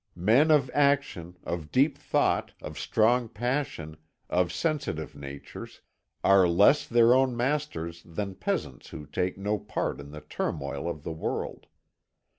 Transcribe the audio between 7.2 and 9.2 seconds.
masters than peasants who